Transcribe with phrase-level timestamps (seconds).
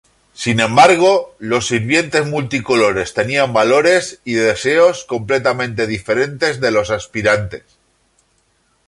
[0.33, 7.61] Sin embargo, los sirvientes multicolores tenían valores y deseos completamente diferentes de los aspirantes.